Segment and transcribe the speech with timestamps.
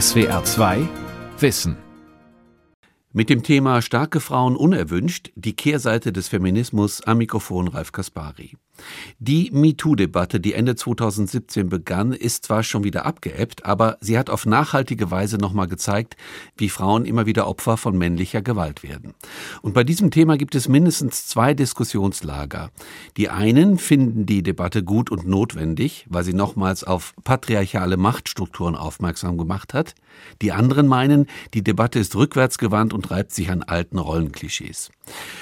[0.00, 0.88] SWR 2
[1.38, 1.76] Wissen
[3.12, 8.56] mit dem Thema Starke Frauen unerwünscht, die Kehrseite des Feminismus am Mikrofon Ralf Kaspari.
[9.18, 14.46] Die MeToo-Debatte, die Ende 2017 begann, ist zwar schon wieder abgeebbt, aber sie hat auf
[14.46, 16.16] nachhaltige Weise nochmal gezeigt,
[16.56, 19.14] wie Frauen immer wieder Opfer von männlicher Gewalt werden.
[19.60, 22.70] Und bei diesem Thema gibt es mindestens zwei Diskussionslager.
[23.16, 29.38] Die einen finden die Debatte gut und notwendig, weil sie nochmals auf patriarchale Machtstrukturen aufmerksam
[29.38, 29.94] gemacht hat.
[30.40, 34.90] Die anderen meinen, die Debatte ist rückwärtsgewandt und reibt sich an alten Rollenklischees.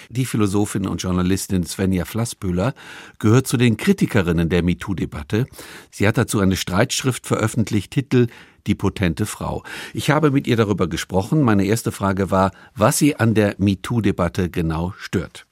[0.09, 2.75] Die Philosophin und Journalistin Svenja Flassbühler
[3.19, 5.47] gehört zu den Kritikerinnen der MeToo-Debatte.
[5.91, 8.27] Sie hat dazu eine Streitschrift veröffentlicht, Titel
[8.67, 9.63] Die potente Frau.
[9.95, 11.43] Ich habe mit ihr darüber gesprochen.
[11.43, 15.47] Meine erste Frage war, was sie an der MeToo-Debatte genau stört.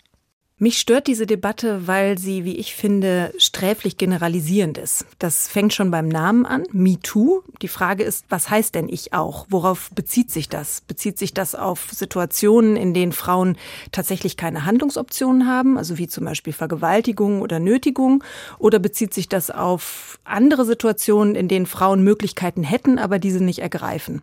[0.61, 5.07] Mich stört diese Debatte, weil sie, wie ich finde, sträflich generalisierend ist.
[5.21, 7.43] Das fängt schon beim Namen an, MeToo.
[7.63, 9.47] Die Frage ist, was heißt denn ich auch?
[9.51, 10.81] Worauf bezieht sich das?
[10.81, 13.57] Bezieht sich das auf Situationen, in denen Frauen
[13.93, 18.25] tatsächlich keine Handlungsoptionen haben, also wie zum Beispiel Vergewaltigung oder Nötigung?
[18.59, 23.61] Oder bezieht sich das auf andere Situationen, in denen Frauen Möglichkeiten hätten, aber diese nicht
[23.61, 24.23] ergreifen?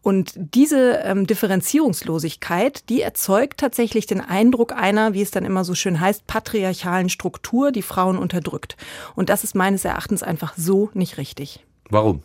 [0.00, 5.73] Und diese ähm, Differenzierungslosigkeit, die erzeugt tatsächlich den Eindruck einer, wie es dann immer so
[5.74, 8.76] schön heißt, patriarchalen Struktur, die Frauen unterdrückt.
[9.14, 11.64] Und das ist meines Erachtens einfach so nicht richtig.
[11.90, 12.22] Warum?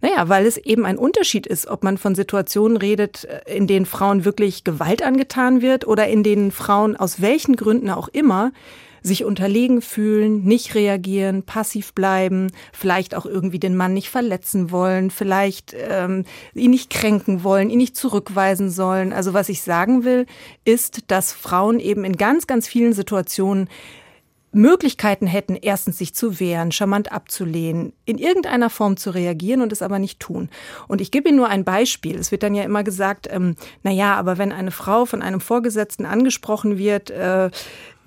[0.00, 4.24] Naja, weil es eben ein Unterschied ist, ob man von Situationen redet, in denen Frauen
[4.24, 8.52] wirklich Gewalt angetan wird oder in denen Frauen aus welchen Gründen auch immer
[9.02, 15.10] sich unterlegen fühlen, nicht reagieren, passiv bleiben, vielleicht auch irgendwie den Mann nicht verletzen wollen,
[15.10, 16.24] vielleicht ähm,
[16.54, 19.12] ihn nicht kränken wollen, ihn nicht zurückweisen sollen.
[19.12, 20.26] Also was ich sagen will,
[20.64, 23.68] ist, dass Frauen eben in ganz, ganz vielen Situationen
[24.52, 29.82] Möglichkeiten hätten, erstens sich zu wehren, charmant abzulehnen, in irgendeiner Form zu reagieren und es
[29.82, 30.48] aber nicht tun.
[30.88, 32.16] Und ich gebe Ihnen nur ein Beispiel.
[32.16, 35.40] Es wird dann ja immer gesagt, ähm, na ja, aber wenn eine Frau von einem
[35.40, 37.50] Vorgesetzten angesprochen wird, äh,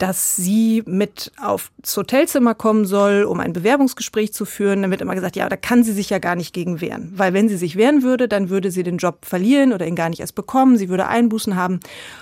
[0.02, 4.82] dass sie mit aufs Hotelzimmer kommen soll, um ein Bewerbungsgespräch zu führen.
[4.82, 7.14] Dann wird immer gesagt, ja, da kann sie sich ja gar nicht gegen wehren.
[7.16, 10.10] Weil wenn sie sich wehren würde, dann würde sie den Job verlieren oder ihn gar
[10.10, 10.76] nicht erst bekommen.
[10.78, 11.82] Sie würde Einbußen haben.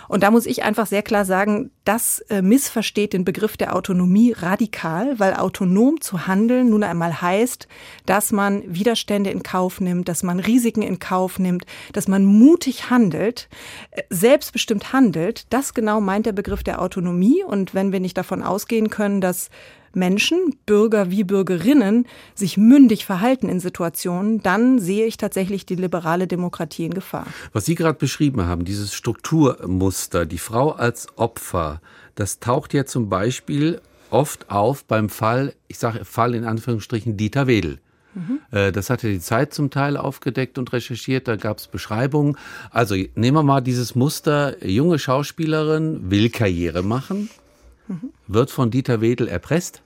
[0.09, 4.33] Und da muss ich einfach sehr klar sagen, das äh, missversteht den Begriff der Autonomie
[4.33, 7.67] radikal, weil autonom zu handeln nun einmal heißt,
[8.05, 12.89] dass man Widerstände in Kauf nimmt, dass man Risiken in Kauf nimmt, dass man mutig
[12.89, 13.47] handelt,
[13.91, 15.45] äh, selbstbestimmt handelt.
[15.49, 17.41] Das genau meint der Begriff der Autonomie.
[17.43, 19.49] Und und wenn wir nicht davon ausgehen können, dass
[19.93, 26.27] Menschen, Bürger wie Bürgerinnen, sich mündig verhalten in Situationen, dann sehe ich tatsächlich die liberale
[26.27, 27.25] Demokratie in Gefahr.
[27.53, 31.81] Was Sie gerade beschrieben haben, dieses Strukturmuster, die Frau als Opfer,
[32.13, 33.81] das taucht ja zum Beispiel
[34.11, 37.79] oft auf beim Fall, ich sage Fall in Anführungsstrichen Dieter Wedel.
[38.13, 38.39] Mhm.
[38.73, 42.37] Das hatte die Zeit zum Teil aufgedeckt und recherchiert, da gab es Beschreibungen.
[42.71, 47.29] Also nehmen wir mal dieses Muster, junge Schauspielerin will Karriere machen,
[48.27, 49.81] wird von Dieter Wedel erpresst.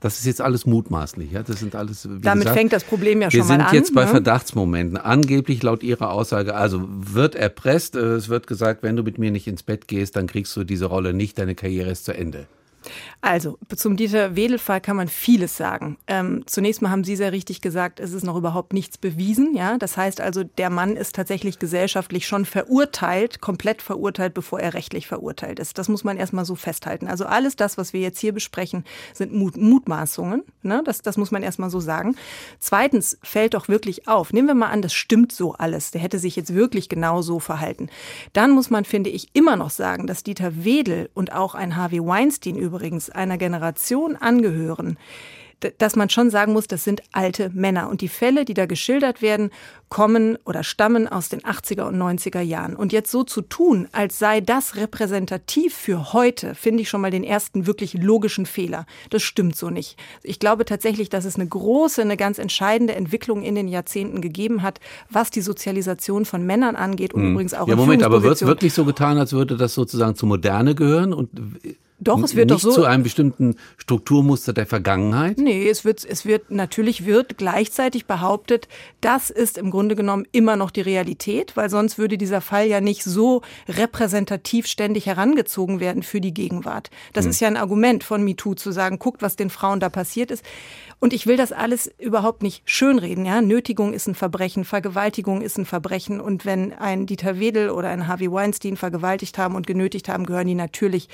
[0.00, 1.32] Das ist jetzt alles mutmaßlich.
[1.32, 1.42] Ja?
[1.42, 3.58] Das sind alles, Damit gesagt, fängt das Problem ja schon mal an.
[3.60, 4.10] Wir sind jetzt bei ne?
[4.10, 4.96] Verdachtsmomenten.
[4.96, 7.96] Angeblich laut Ihrer Aussage, also wird erpresst.
[7.96, 10.64] Äh, es wird gesagt, wenn du mit mir nicht ins Bett gehst, dann kriegst du
[10.64, 11.38] diese Rolle nicht.
[11.38, 12.46] Deine Karriere ist zu Ende.
[13.20, 15.98] Also, zum Dieter Wedel-Fall kann man vieles sagen.
[16.06, 19.54] Ähm, zunächst mal haben Sie sehr richtig gesagt, es ist noch überhaupt nichts bewiesen.
[19.54, 24.74] Ja, das heißt also, der Mann ist tatsächlich gesellschaftlich schon verurteilt, komplett verurteilt, bevor er
[24.74, 25.78] rechtlich verurteilt ist.
[25.78, 27.08] Das muss man erstmal so festhalten.
[27.08, 30.42] Also alles das, was wir jetzt hier besprechen, sind Mut Mutmaßungen.
[30.62, 30.82] Ne?
[30.84, 32.16] Das, das muss man erstmal so sagen.
[32.58, 34.32] Zweitens fällt doch wirklich auf.
[34.32, 35.90] Nehmen wir mal an, das stimmt so alles.
[35.90, 37.88] Der hätte sich jetzt wirklich genau so verhalten.
[38.32, 42.04] Dann muss man, finde ich, immer noch sagen, dass Dieter Wedel und auch ein Harvey
[42.04, 44.96] Weinstein übrigens einer Generation angehören,
[45.78, 47.88] dass man schon sagen muss, das sind alte Männer.
[47.90, 49.50] Und die Fälle, die da geschildert werden,
[49.88, 52.76] kommen oder stammen aus den 80er und 90er Jahren.
[52.76, 57.10] Und jetzt so zu tun, als sei das repräsentativ für heute, finde ich schon mal
[57.10, 58.86] den ersten wirklich logischen Fehler.
[59.10, 59.98] Das stimmt so nicht.
[60.22, 64.62] Ich glaube tatsächlich, dass es eine große, eine ganz entscheidende Entwicklung in den Jahrzehnten gegeben
[64.62, 64.80] hat,
[65.10, 67.32] was die Sozialisation von Männern angeht und hm.
[67.32, 70.74] übrigens auch ja, Moment, aber wird wirklich so getan, als würde das sozusagen zur Moderne
[70.74, 71.30] gehören und
[72.00, 72.74] doch, es wird nicht doch so.
[72.74, 75.36] zu einem bestimmten Strukturmuster der Vergangenheit?
[75.38, 78.68] Nee, es wird, es wird, natürlich wird gleichzeitig behauptet,
[79.02, 82.80] das ist im Grunde genommen immer noch die Realität, weil sonst würde dieser Fall ja
[82.80, 86.90] nicht so repräsentativ ständig herangezogen werden für die Gegenwart.
[87.12, 87.30] Das hm.
[87.30, 90.42] ist ja ein Argument von MeToo zu sagen, guckt, was den Frauen da passiert ist.
[91.00, 93.40] Und ich will das alles überhaupt nicht schönreden, ja.
[93.40, 96.20] Nötigung ist ein Verbrechen, Vergewaltigung ist ein Verbrechen.
[96.20, 100.46] Und wenn ein Dieter Wedel oder ein Harvey Weinstein vergewaltigt haben und genötigt haben, gehören
[100.46, 101.08] die natürlich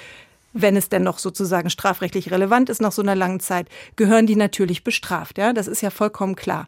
[0.56, 4.36] wenn es denn noch sozusagen strafrechtlich relevant ist nach so einer langen Zeit, gehören die
[4.36, 5.38] natürlich bestraft.
[5.38, 6.66] Ja, das ist ja vollkommen klar.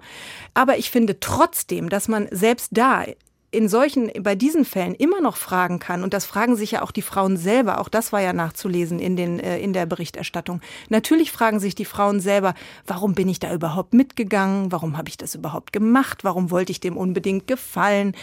[0.54, 3.04] Aber ich finde trotzdem, dass man selbst da
[3.50, 6.90] in solchen, bei diesen Fällen immer noch fragen kann, und das fragen sich ja auch
[6.90, 10.60] die Frauen selber, auch das war ja nachzulesen in, den, äh, in der Berichterstattung.
[10.90, 12.54] Natürlich fragen sich die Frauen selber,
[12.86, 14.70] warum bin ich da überhaupt mitgegangen?
[14.70, 16.24] Warum habe ich das überhaupt gemacht?
[16.24, 18.14] Warum wollte ich dem unbedingt gefallen?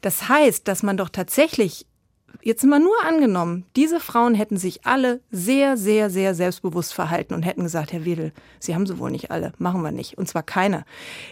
[0.00, 1.86] Das heißt, dass man doch tatsächlich
[2.42, 7.42] Jetzt mal nur angenommen, diese Frauen hätten sich alle sehr, sehr, sehr selbstbewusst verhalten und
[7.42, 10.16] hätten gesagt, Herr Wedel, Sie haben sie wohl nicht alle, machen wir nicht.
[10.16, 10.84] Und zwar keine.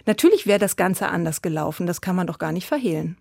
[0.06, 3.16] Natürlich wäre das Ganze anders gelaufen, das kann man doch gar nicht verhehlen.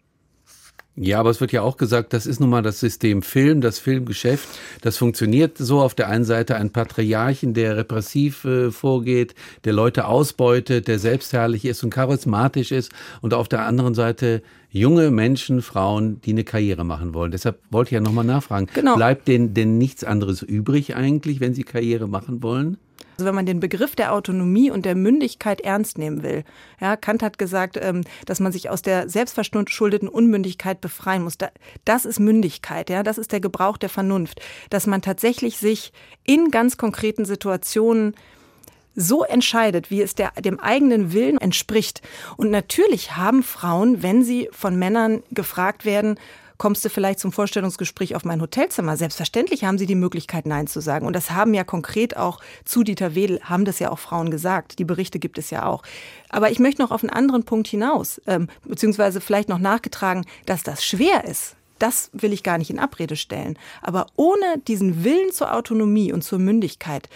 [0.99, 3.77] Ja, aber es wird ja auch gesagt, das ist nun mal das System Film, das
[3.77, 4.47] Filmgeschäft.
[4.81, 10.05] Das funktioniert so auf der einen Seite ein Patriarchen, der repressiv äh, vorgeht, der Leute
[10.05, 12.91] ausbeutet, der selbstherrlich ist und charismatisch ist
[13.21, 14.41] und auf der anderen Seite
[14.71, 17.31] junge Menschen, Frauen, die eine Karriere machen wollen.
[17.31, 18.67] Deshalb wollte ich ja nochmal nachfragen.
[18.73, 18.95] Genau.
[18.95, 22.77] Bleibt denen denn nichts anderes übrig eigentlich, wenn sie Karriere machen wollen?
[23.17, 26.43] Also wenn man den Begriff der Autonomie und der Mündigkeit ernst nehmen will.
[26.79, 31.37] Ja, Kant hat gesagt, ähm, dass man sich aus der selbstverschuldeten Unmündigkeit befreien muss.
[31.83, 35.91] Das ist Mündigkeit, ja, das ist der Gebrauch der Vernunft, dass man tatsächlich sich
[36.25, 38.15] in ganz konkreten Situationen
[38.95, 42.01] so entscheidet, wie es der, dem eigenen Willen entspricht.
[42.35, 46.19] Und natürlich haben Frauen, wenn sie von Männern gefragt werden,
[46.57, 48.98] kommst du vielleicht zum Vorstellungsgespräch auf mein Hotelzimmer?
[48.98, 51.06] Selbstverständlich haben sie die Möglichkeit, Nein zu sagen.
[51.06, 54.80] Und das haben ja konkret auch zu Dieter Wedel, haben das ja auch Frauen gesagt.
[54.80, 55.83] Die Berichte gibt es ja auch.
[56.30, 60.63] Aber ich möchte noch auf einen anderen Punkt hinaus, ähm, beziehungsweise vielleicht noch nachgetragen, dass
[60.63, 61.56] das schwer ist.
[61.80, 63.57] Das will ich gar nicht in Abrede stellen.
[63.81, 67.10] Aber ohne diesen Willen zur Autonomie und zur Mündigkeit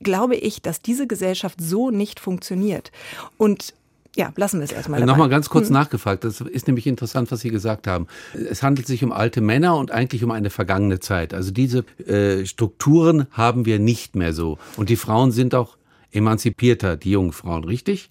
[0.00, 2.92] glaube ich, dass diese Gesellschaft so nicht funktioniert.
[3.36, 3.74] Und
[4.16, 5.00] ja, lassen wir es erstmal.
[5.00, 5.10] Dabei.
[5.10, 5.74] Nochmal ganz kurz hm.
[5.74, 6.24] nachgefragt.
[6.24, 8.06] Das ist nämlich interessant, was Sie gesagt haben.
[8.32, 11.34] Es handelt sich um alte Männer und eigentlich um eine vergangene Zeit.
[11.34, 14.58] Also diese äh, Strukturen haben wir nicht mehr so.
[14.76, 15.76] Und die Frauen sind auch
[16.12, 18.10] emanzipierter, die jungen Frauen, richtig?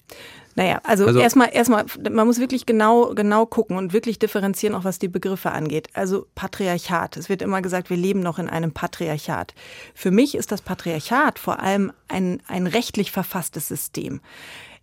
[0.56, 4.84] Naja, also, also erstmal, erstmal, man muss wirklich genau, genau gucken und wirklich differenzieren, auch
[4.84, 5.88] was die Begriffe angeht.
[5.94, 7.18] Also Patriarchat.
[7.18, 9.56] Es wird immer gesagt, wir leben noch in einem Patriarchat.
[9.96, 14.22] Für mich ist das Patriarchat vor allem ein, ein rechtlich verfasstes System.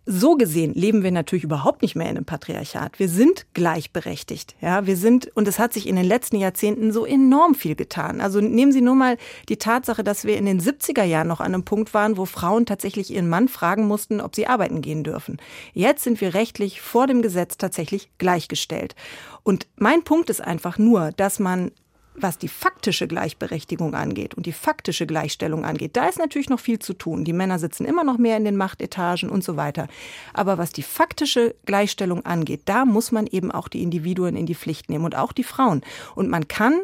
[0.07, 2.97] So gesehen leben wir natürlich überhaupt nicht mehr in einem Patriarchat.
[2.97, 4.55] Wir sind gleichberechtigt.
[4.59, 8.19] Ja, wir sind, und es hat sich in den letzten Jahrzehnten so enorm viel getan.
[8.19, 9.17] Also nehmen Sie nur mal
[9.47, 12.65] die Tatsache, dass wir in den 70er Jahren noch an einem Punkt waren, wo Frauen
[12.65, 15.37] tatsächlich ihren Mann fragen mussten, ob sie arbeiten gehen dürfen.
[15.73, 18.95] Jetzt sind wir rechtlich vor dem Gesetz tatsächlich gleichgestellt.
[19.43, 21.71] Und mein Punkt ist einfach nur, dass man
[22.13, 26.79] was die faktische Gleichberechtigung angeht und die faktische Gleichstellung angeht, da ist natürlich noch viel
[26.79, 27.23] zu tun.
[27.23, 29.87] Die Männer sitzen immer noch mehr in den Machtetagen und so weiter.
[30.33, 34.55] Aber was die faktische Gleichstellung angeht, da muss man eben auch die Individuen in die
[34.55, 35.81] Pflicht nehmen und auch die Frauen.
[36.15, 36.81] Und man kann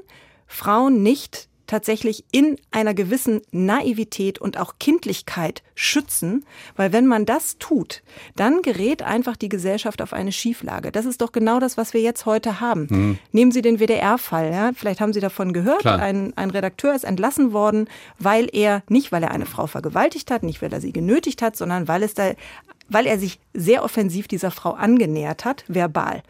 [0.47, 7.57] Frauen nicht tatsächlich in einer gewissen Naivität und auch Kindlichkeit schützen, weil wenn man das
[7.59, 8.01] tut,
[8.35, 10.91] dann gerät einfach die Gesellschaft auf eine Schieflage.
[10.91, 12.87] Das ist doch genau das, was wir jetzt heute haben.
[12.89, 13.19] Mhm.
[13.31, 14.71] Nehmen Sie den WDR-Fall, ja?
[14.73, 17.87] vielleicht haben Sie davon gehört, ein, ein Redakteur ist entlassen worden,
[18.17, 21.55] weil er, nicht weil er eine Frau vergewaltigt hat, nicht weil er sie genötigt hat,
[21.55, 22.31] sondern weil es da
[22.89, 26.23] weil er sich sehr offensiv dieser Frau angenähert hat, verbal.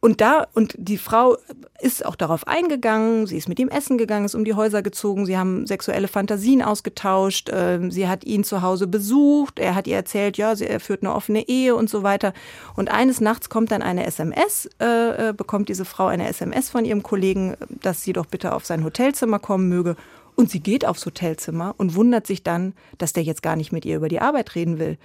[0.00, 1.36] Und da, und die Frau
[1.80, 5.26] ist auch darauf eingegangen, sie ist mit ihm essen gegangen, ist um die Häuser gezogen,
[5.26, 9.96] sie haben sexuelle Fantasien ausgetauscht, äh, sie hat ihn zu Hause besucht, er hat ihr
[9.96, 12.32] erzählt, ja, sie, er führt eine offene Ehe und so weiter.
[12.74, 16.84] Und eines Nachts kommt dann eine SMS, äh, äh, bekommt diese Frau eine SMS von
[16.84, 19.96] ihrem Kollegen, dass sie doch bitte auf sein Hotelzimmer kommen möge.
[20.34, 23.86] Und sie geht aufs Hotelzimmer und wundert sich dann, dass der jetzt gar nicht mit
[23.86, 24.98] ihr über die Arbeit reden will.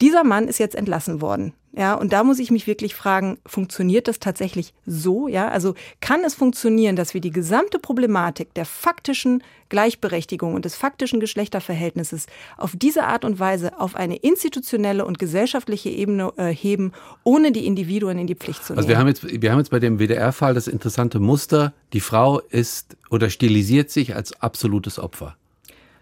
[0.00, 1.52] Dieser Mann ist jetzt entlassen worden.
[1.72, 5.28] Ja, und da muss ich mich wirklich fragen, funktioniert das tatsächlich so?
[5.28, 10.74] Ja, also kann es funktionieren, dass wir die gesamte Problematik der faktischen Gleichberechtigung und des
[10.74, 12.26] faktischen Geschlechterverhältnisses
[12.56, 16.90] auf diese Art und Weise auf eine institutionelle und gesellschaftliche Ebene äh, heben,
[17.22, 18.78] ohne die Individuen in die Pflicht zu nehmen?
[18.78, 22.40] Also wir haben jetzt, wir haben jetzt bei dem WDR-Fall das interessante Muster, die Frau
[22.40, 25.36] ist oder stilisiert sich als absolutes Opfer.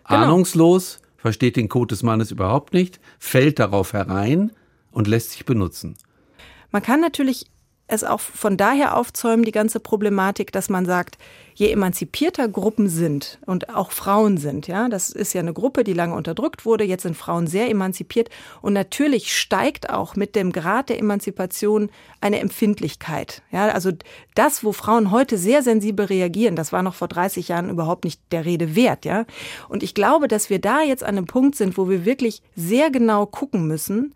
[0.08, 0.22] Genau.
[0.22, 4.52] Ahnungslos, versteht den Code des Mannes überhaupt nicht, fällt darauf herein
[4.90, 5.96] und lässt sich benutzen.
[6.70, 7.46] Man kann natürlich
[7.88, 11.16] es auch von daher aufzäumen, die ganze Problematik, dass man sagt,
[11.54, 15.94] je emanzipierter Gruppen sind und auch Frauen sind, ja, das ist ja eine Gruppe, die
[15.94, 18.28] lange unterdrückt wurde, jetzt sind Frauen sehr emanzipiert
[18.60, 21.90] und natürlich steigt auch mit dem Grad der Emanzipation
[22.20, 23.90] eine Empfindlichkeit, ja, also
[24.34, 28.20] das, wo Frauen heute sehr sensibel reagieren, das war noch vor 30 Jahren überhaupt nicht
[28.30, 29.24] der Rede wert, ja,
[29.68, 32.90] und ich glaube, dass wir da jetzt an einem Punkt sind, wo wir wirklich sehr
[32.90, 34.14] genau gucken müssen,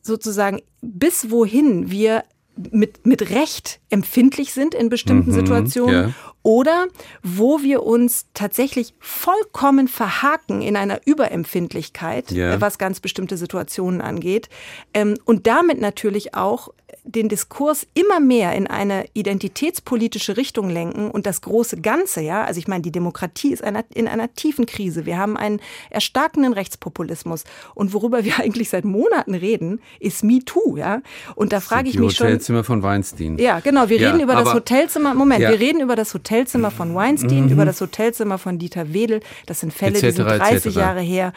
[0.00, 2.22] sozusagen bis wohin wir
[2.70, 6.14] mit, mit Recht empfindlich sind in bestimmten mhm, Situationen ja.
[6.42, 6.86] oder
[7.22, 12.60] wo wir uns tatsächlich vollkommen verhaken in einer Überempfindlichkeit, ja.
[12.60, 14.48] was ganz bestimmte Situationen angeht
[14.94, 16.70] ähm, und damit natürlich auch
[17.08, 22.58] den Diskurs immer mehr in eine identitätspolitische Richtung lenken und das große Ganze, ja, also
[22.58, 25.06] ich meine, die Demokratie ist einer, in einer tiefen Krise.
[25.06, 31.00] Wir haben einen erstarkenden Rechtspopulismus und worüber wir eigentlich seit Monaten reden, ist MeToo, ja.
[31.34, 32.26] Und da frage ich mich schon.
[32.26, 33.38] Hotelzimmer von Weinstein.
[33.38, 33.88] Ja, genau.
[33.88, 35.14] Wir ja, reden über das Hotelzimmer.
[35.14, 35.50] Moment, ja.
[35.50, 37.52] wir reden über das Hotelzimmer von Weinstein, mhm.
[37.52, 39.20] über das Hotelzimmer von Dieter Wedel.
[39.46, 41.32] Das sind Fälle, die sind 30 Jahre her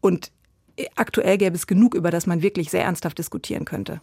[0.00, 0.30] und
[0.94, 4.00] aktuell gäbe es genug, über das man wirklich sehr ernsthaft diskutieren könnte.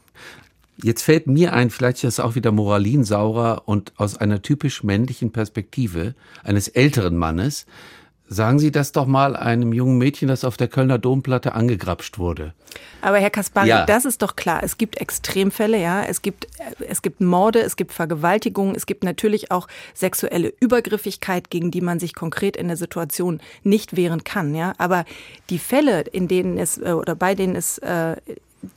[0.83, 5.31] Jetzt fällt mir ein, vielleicht ist das auch wieder moralinsaurer und aus einer typisch männlichen
[5.31, 7.65] Perspektive eines älteren Mannes.
[8.27, 12.55] Sagen Sie das doch mal einem jungen Mädchen, das auf der Kölner Domplatte angegrapscht wurde.
[13.01, 13.85] Aber Herr Kaspari, ja.
[13.85, 14.63] das ist doch klar.
[14.63, 16.03] Es gibt Extremfälle, ja.
[16.03, 16.47] Es gibt,
[16.79, 21.99] es gibt Morde, es gibt Vergewaltigungen, es gibt natürlich auch sexuelle Übergriffigkeit, gegen die man
[21.99, 24.73] sich konkret in der Situation nicht wehren kann, ja.
[24.79, 25.05] Aber
[25.51, 28.15] die Fälle, in denen es, äh, oder bei denen es äh,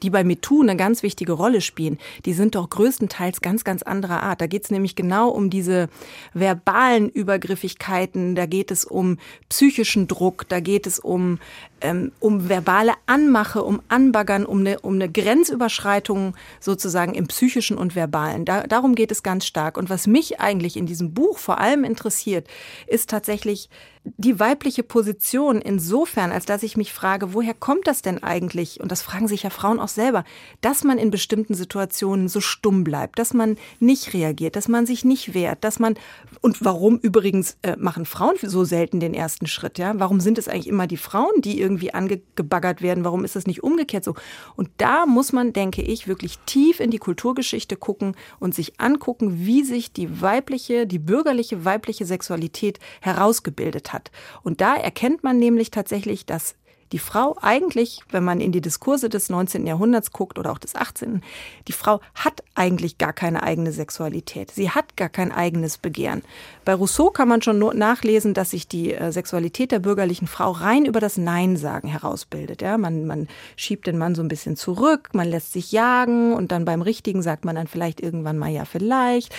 [0.02, 4.22] die bei MeToo eine ganz wichtige Rolle spielen, die sind doch größtenteils ganz, ganz anderer
[4.22, 4.40] Art.
[4.40, 5.88] Da geht es nämlich genau um diese
[6.34, 9.18] verbalen Übergriffigkeiten, da geht es um
[9.48, 11.38] psychischen Druck, da geht es um,
[11.80, 17.94] ähm, um verbale Anmache, um Anbaggern, um eine, um eine Grenzüberschreitung sozusagen im psychischen und
[17.94, 18.44] verbalen.
[18.44, 19.76] Da, darum geht es ganz stark.
[19.76, 22.46] Und was mich eigentlich in diesem Buch vor allem interessiert,
[22.86, 23.68] ist tatsächlich,
[24.16, 28.80] die weibliche Position insofern, als dass ich mich frage, woher kommt das denn eigentlich?
[28.80, 30.24] Und das fragen sich ja Frauen auch selber,
[30.60, 35.04] dass man in bestimmten Situationen so stumm bleibt, dass man nicht reagiert, dass man sich
[35.04, 35.94] nicht wehrt, dass man
[36.40, 39.78] und warum übrigens äh, machen Frauen so selten den ersten Schritt?
[39.78, 43.04] Ja, warum sind es eigentlich immer die Frauen, die irgendwie angebaggert werden?
[43.04, 44.14] Warum ist das nicht umgekehrt so?
[44.56, 49.46] Und da muss man, denke ich, wirklich tief in die Kulturgeschichte gucken und sich angucken,
[49.46, 54.10] wie sich die weibliche, die bürgerliche weibliche Sexualität herausgebildet hat hat.
[54.42, 56.54] Und da erkennt man nämlich tatsächlich, dass
[56.92, 59.66] die Frau eigentlich, wenn man in die Diskurse des 19.
[59.66, 61.22] Jahrhunderts guckt oder auch des 18.,
[61.66, 64.50] die Frau hat eigentlich gar keine eigene Sexualität.
[64.50, 66.22] Sie hat gar kein eigenes Begehren.
[66.64, 70.84] Bei Rousseau kann man schon nachlesen, dass sich die äh, Sexualität der bürgerlichen Frau rein
[70.84, 72.62] über das Nein sagen herausbildet.
[72.62, 76.52] Ja, man, man schiebt den Mann so ein bisschen zurück, man lässt sich jagen und
[76.52, 79.34] dann beim Richtigen sagt man dann vielleicht irgendwann mal ja vielleicht.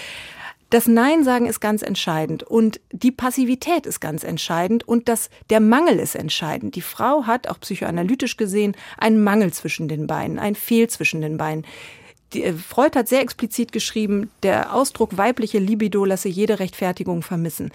[0.69, 5.59] Das Nein sagen ist ganz entscheidend und die Passivität ist ganz entscheidend und das, der
[5.59, 6.75] Mangel ist entscheidend.
[6.75, 11.37] Die Frau hat, auch psychoanalytisch gesehen, einen Mangel zwischen den Beinen, ein Fehl zwischen den
[11.37, 11.65] Beinen.
[12.35, 17.71] Äh, Freud hat sehr explizit geschrieben, der Ausdruck weibliche Libido lasse jede Rechtfertigung vermissen.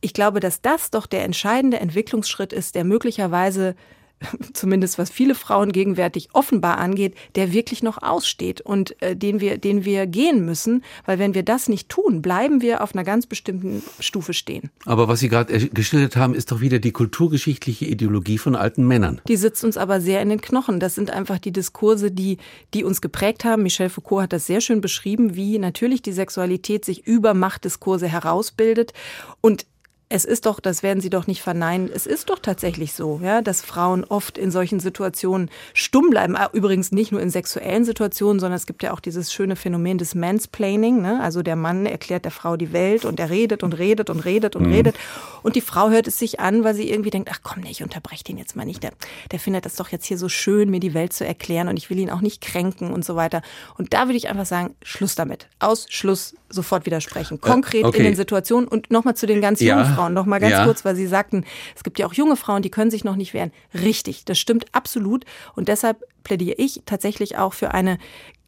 [0.00, 3.74] Ich glaube, dass das doch der entscheidende Entwicklungsschritt ist, der möglicherweise
[4.52, 9.58] zumindest was viele Frauen gegenwärtig offenbar angeht, der wirklich noch aussteht und äh, den wir,
[9.58, 13.26] den wir gehen müssen, weil wenn wir das nicht tun, bleiben wir auf einer ganz
[13.26, 14.70] bestimmten Stufe stehen.
[14.84, 19.20] Aber was Sie gerade geschildert haben, ist doch wieder die kulturgeschichtliche Ideologie von alten Männern.
[19.28, 20.80] Die sitzt uns aber sehr in den Knochen.
[20.80, 22.38] Das sind einfach die Diskurse, die,
[22.74, 23.62] die uns geprägt haben.
[23.62, 28.92] Michel Foucault hat das sehr schön beschrieben, wie natürlich die Sexualität sich über Machtdiskurse herausbildet
[29.40, 29.66] und
[30.10, 33.42] es ist doch, das werden Sie doch nicht verneinen, es ist doch tatsächlich so, ja,
[33.42, 36.34] dass Frauen oft in solchen Situationen stumm bleiben.
[36.34, 39.98] Ah, übrigens nicht nur in sexuellen Situationen, sondern es gibt ja auch dieses schöne Phänomen
[39.98, 41.02] des Mansplaining.
[41.02, 41.20] Ne?
[41.22, 44.56] Also der Mann erklärt der Frau die Welt und er redet und redet und redet
[44.56, 44.72] und mhm.
[44.72, 44.96] redet.
[45.42, 47.82] Und die Frau hört es sich an, weil sie irgendwie denkt, ach komm, nee, ich
[47.82, 48.82] unterbreche den jetzt mal nicht.
[48.82, 48.92] Der,
[49.30, 51.90] der findet das doch jetzt hier so schön, mir die Welt zu erklären und ich
[51.90, 53.42] will ihn auch nicht kränken und so weiter.
[53.76, 55.48] Und da würde ich einfach sagen, Schluss damit.
[55.58, 57.34] Aus, Schluss, sofort widersprechen.
[57.34, 57.98] Äh, Konkret okay.
[57.98, 59.97] in den Situationen und nochmal zu den ganz jungen ja.
[59.98, 60.64] Frauen noch mal ganz ja.
[60.64, 63.34] kurz, weil Sie sagten, es gibt ja auch junge Frauen, die können sich noch nicht
[63.34, 63.52] wehren.
[63.74, 65.24] Richtig, das stimmt absolut.
[65.54, 67.98] Und deshalb plädiere ich tatsächlich auch für eine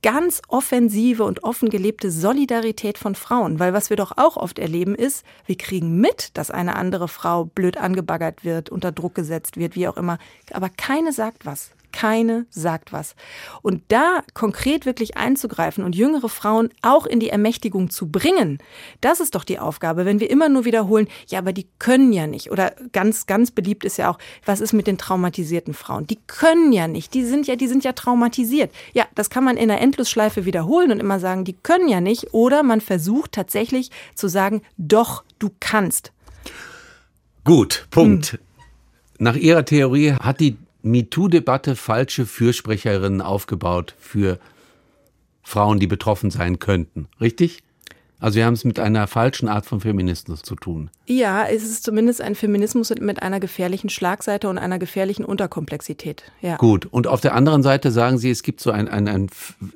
[0.03, 3.59] ganz offensive und offen gelebte Solidarität von Frauen.
[3.59, 7.45] Weil was wir doch auch oft erleben ist, wir kriegen mit, dass eine andere Frau
[7.45, 10.19] blöd angebaggert wird, unter Druck gesetzt wird, wie auch immer.
[10.53, 13.15] Aber keine sagt was keine sagt was.
[13.63, 18.59] Und da konkret wirklich einzugreifen und jüngere Frauen auch in die Ermächtigung zu bringen,
[19.01, 20.05] das ist doch die Aufgabe.
[20.05, 22.51] Wenn wir immer nur wiederholen, ja, aber die können ja nicht.
[22.51, 26.07] Oder ganz, ganz beliebt ist ja auch, was ist mit den traumatisierten Frauen?
[26.07, 27.15] Die können ja nicht.
[27.15, 28.73] Die sind ja, die sind ja traumatisiert.
[28.93, 32.33] Ja, das kann man in der Endlosschleife wiederholen und immer sagen, die können ja nicht.
[32.35, 36.13] Oder man versucht tatsächlich zu sagen, doch, du kannst.
[37.45, 38.33] Gut, Punkt.
[38.33, 38.39] Hm.
[39.19, 44.39] Nach Ihrer Theorie hat die MeToo-Debatte falsche Fürsprecherinnen aufgebaut für
[45.43, 47.09] Frauen, die betroffen sein könnten.
[47.21, 47.63] Richtig?
[48.21, 50.91] Also wir haben es mit einer falschen Art von Feminismus zu tun.
[51.07, 56.25] Ja, es ist zumindest ein Feminismus mit einer gefährlichen Schlagseite und einer gefährlichen Unterkomplexität.
[56.43, 56.57] Ja.
[56.57, 56.85] Gut.
[56.85, 59.31] Und auf der anderen Seite sagen Sie, es gibt so ein, ein, ein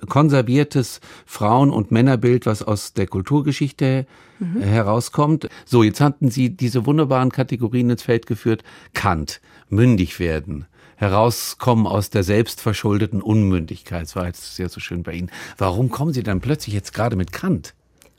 [0.06, 4.06] konserviertes Frauen- und Männerbild, was aus der Kulturgeschichte
[4.38, 4.60] mhm.
[4.60, 5.48] herauskommt.
[5.64, 8.62] So, jetzt hatten Sie diese wunderbaren Kategorien ins Feld geführt.
[8.92, 10.66] Kant, mündig werden,
[10.96, 14.02] herauskommen aus der selbstverschuldeten Unmündigkeit.
[14.02, 15.30] Das war jetzt sehr so schön bei Ihnen.
[15.58, 17.74] Warum kommen Sie dann plötzlich jetzt gerade mit Kant?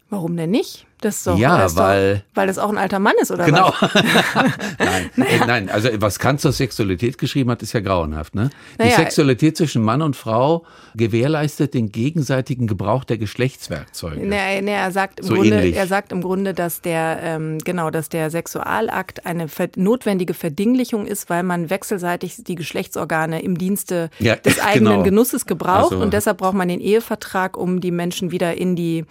[0.10, 0.86] Warum denn nicht?
[1.02, 2.16] Das ist doch, ja, das weil.
[2.16, 3.74] Doch, weil das auch ein alter Mann ist, oder genau.
[3.80, 3.94] was?
[4.80, 5.46] nein, naja.
[5.46, 8.34] nein, also was Kant zur Sexualität geschrieben hat, ist ja grauenhaft.
[8.34, 8.50] Ne?
[8.80, 8.96] Die naja.
[8.96, 14.26] Sexualität zwischen Mann und Frau gewährleistet den gegenseitigen Gebrauch der Geschlechtswerkzeuge.
[14.26, 15.76] Nee, nee, er sagt im so Grunde, ähnlich.
[15.76, 21.30] er sagt im Grunde, dass der ähm, genau, dass der Sexualakt eine notwendige Verdinglichung ist,
[21.30, 25.04] weil man wechselseitig die Geschlechtsorgane im Dienste ja, des eigenen genau.
[25.04, 26.02] Genusses gebraucht also.
[26.02, 29.06] und deshalb braucht man den Ehevertrag, um die Menschen wieder in die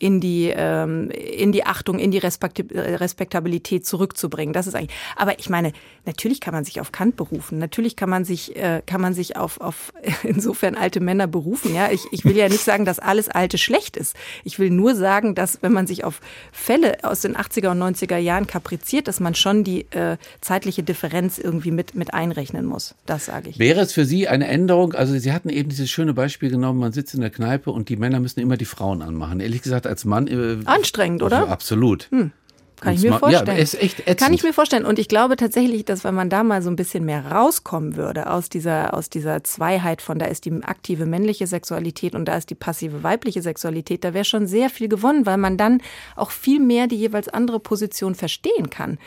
[0.00, 4.52] in die ähm, in die Achtung, in die Respektabilität zurückzubringen.
[4.52, 4.96] Das ist eigentlich.
[5.16, 5.72] Aber ich meine,
[6.06, 7.58] natürlich kann man sich auf Kant berufen.
[7.58, 9.92] Natürlich kann man sich, äh, kann man sich auf, auf
[10.22, 11.74] insofern alte Männer berufen.
[11.74, 14.16] Ja, ich, ich will ja nicht sagen, dass alles Alte schlecht ist.
[14.44, 16.20] Ich will nur sagen, dass wenn man sich auf
[16.52, 21.38] Fälle aus den 80er und 90er Jahren kapriziert, dass man schon die äh, zeitliche Differenz
[21.38, 22.94] irgendwie mit, mit einrechnen muss.
[23.06, 23.58] Das sage ich.
[23.58, 24.94] Wäre es für Sie eine Änderung?
[24.94, 27.96] Also Sie hatten eben dieses schöne Beispiel genommen, man sitzt in der Kneipe und die
[27.96, 29.40] Männer müssen immer die Frauen anmachen.
[29.40, 30.26] Ehrlich gesagt, als Mann.
[30.26, 31.38] Äh, Anstrengend, oder?
[31.38, 32.08] Also absolut.
[32.10, 32.32] Hm.
[32.80, 33.56] Kann ich mir vorstellen.
[33.56, 34.18] Ja, ist echt ätzend.
[34.18, 34.84] Kann ich mir vorstellen.
[34.84, 38.30] Und ich glaube tatsächlich, dass wenn man da mal so ein bisschen mehr rauskommen würde
[38.30, 42.50] aus dieser, aus dieser Zweiheit von, da ist die aktive männliche Sexualität und da ist
[42.50, 45.80] die passive weibliche Sexualität, da wäre schon sehr viel gewonnen, weil man dann
[46.16, 48.98] auch viel mehr die jeweils andere Position verstehen kann.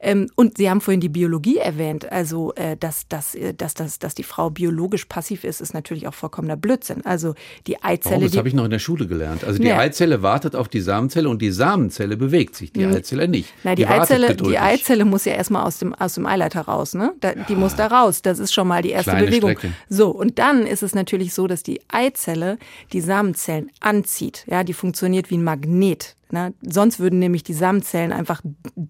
[0.00, 2.10] Ähm, und Sie haben vorhin die Biologie erwähnt.
[2.10, 6.06] Also, äh, dass, dass, äh, dass, dass, dass die Frau biologisch passiv ist, ist natürlich
[6.08, 7.04] auch vollkommener Blödsinn.
[7.04, 7.34] Also,
[7.66, 8.16] die Eizelle.
[8.16, 9.44] Oh, das habe ich noch in der Schule gelernt.
[9.44, 9.78] Also, die ja.
[9.78, 12.72] Eizelle wartet auf die Samenzelle und die Samenzelle bewegt sich.
[12.72, 12.94] Die mhm.
[12.94, 13.52] Eizelle Eizelle nicht.
[13.64, 16.94] Na, die, die Eizelle, die Eizelle muss ja erstmal aus dem, aus dem Eileiter raus,
[16.94, 17.12] ne?
[17.20, 17.44] Da, ja.
[17.48, 18.22] Die muss da raus.
[18.22, 19.50] Das ist schon mal die erste Kleine Bewegung.
[19.52, 19.74] Strecke.
[19.88, 22.58] So, und dann ist es natürlich so, dass die Eizelle
[22.92, 24.44] die Samenzellen anzieht.
[24.46, 26.16] Ja, die funktioniert wie ein Magnet.
[26.30, 26.54] Ne?
[26.62, 28.42] Sonst würden nämlich die Samenzellen einfach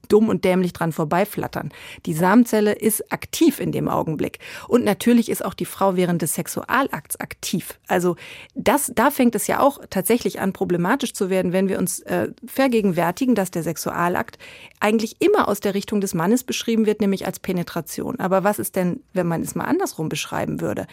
[0.09, 1.71] dumm und dämlich dran vorbeiflattern.
[2.07, 4.38] Die Samenzelle ist aktiv in dem Augenblick.
[4.66, 7.78] Und natürlich ist auch die Frau während des Sexualakts aktiv.
[7.87, 8.16] Also
[8.54, 12.28] das, da fängt es ja auch tatsächlich an, problematisch zu werden, wenn wir uns äh,
[12.47, 14.38] vergegenwärtigen, dass der Sexualakt
[14.81, 18.18] eigentlich immer aus der Richtung des Mannes beschrieben wird, nämlich als Penetration.
[18.20, 20.87] Aber was ist denn, wenn man es mal andersrum beschreiben würde?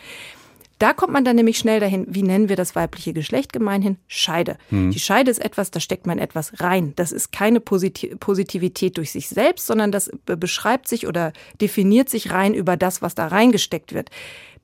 [0.79, 3.97] Da kommt man dann nämlich schnell dahin, wie nennen wir das weibliche Geschlecht gemeinhin?
[4.07, 4.57] Scheide.
[4.69, 4.91] Hm.
[4.91, 6.93] Die Scheide ist etwas, da steckt man etwas rein.
[6.97, 12.53] Das ist keine Positivität durch sich selbst, sondern das beschreibt sich oder definiert sich rein
[12.53, 14.09] über das, was da reingesteckt wird.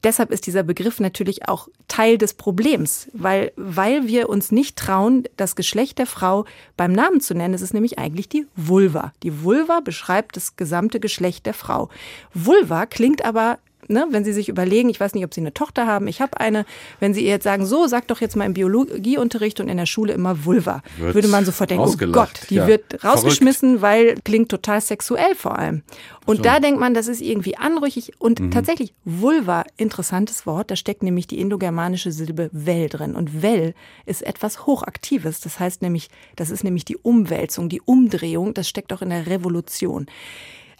[0.04, 5.26] Deshalb ist dieser Begriff natürlich auch Teil des Problems, weil, weil wir uns nicht trauen,
[5.38, 6.46] das Geschlecht der Frau
[6.76, 7.54] beim Namen zu nennen.
[7.54, 9.14] Es ist nämlich eigentlich die Vulva.
[9.22, 11.90] Die Vulva beschreibt das gesamte Geschlecht der Frau.
[12.34, 13.60] Vulva klingt aber
[13.92, 16.40] ne, wenn Sie sich überlegen, ich weiß nicht, ob Sie eine Tochter haben, ich habe
[16.40, 16.66] eine,
[17.00, 19.86] wenn Sie ihr jetzt sagen, so, sag doch jetzt mal im Biologieunterricht und in der
[19.86, 22.68] Schule immer Vulva, wird würde man sofort denken, oh Gott, die ja.
[22.68, 24.16] wird rausgeschmissen, Verrückt.
[24.16, 25.84] weil klingt total sexuell vor allem.
[26.26, 26.44] Und so.
[26.44, 28.52] da denkt man, das ist irgendwie anrüchig und mhm.
[28.52, 33.74] tatsächlich Vulva, interessantes Wort, da steckt nämlich die indogermanische Silbe Well drin und Well
[34.06, 38.94] ist etwas Hochaktives, das heißt nämlich, das ist nämlich die Umwälzung, die Umdrehung, das steckt
[38.94, 40.06] auch in der Revolution.